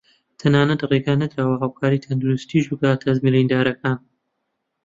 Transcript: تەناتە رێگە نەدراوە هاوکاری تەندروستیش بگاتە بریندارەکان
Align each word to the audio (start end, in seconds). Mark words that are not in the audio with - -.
تەناتە 0.39 0.85
رێگە 0.91 1.13
نەدراوە 1.21 1.55
هاوکاری 1.61 2.03
تەندروستیش 2.05 2.65
بگاتە 2.71 3.05
بریندارەکان 3.23 3.97